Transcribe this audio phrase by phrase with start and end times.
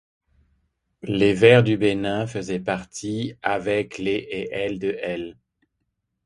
[1.03, 5.35] Les Verts du Bénin faisaient partie, avec les et l', de l'.